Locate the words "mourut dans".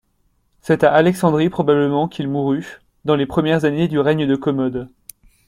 2.27-3.15